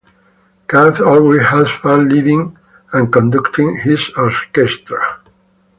Kahn 0.65 0.99
always 1.03 1.41
had 1.43 1.67
fun 1.67 2.09
leading 2.09 2.57
and 2.91 3.13
conducting 3.13 3.77
his 3.81 4.09
orchestra. 4.17 5.19